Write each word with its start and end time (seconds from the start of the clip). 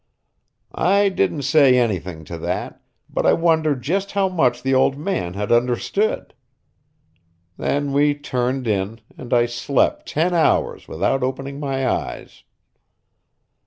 I 0.73 1.09
didn't 1.09 1.43
say 1.43 1.77
anything 1.77 2.23
to 2.23 2.39
that, 2.39 2.81
but 3.07 3.23
I 3.27 3.33
wondered 3.33 3.83
just 3.83 4.13
how 4.13 4.29
much 4.29 4.63
the 4.63 4.73
old 4.73 4.97
man 4.97 5.35
had 5.35 5.51
understood. 5.51 6.33
Then 7.55 7.93
we 7.93 8.15
turned 8.15 8.65
in, 8.67 9.01
and 9.15 9.31
I 9.31 9.45
slept 9.45 10.09
ten 10.09 10.33
hours 10.33 10.87
without 10.87 11.21
opening 11.21 11.59
my 11.59 11.87
eyes. 11.87 12.43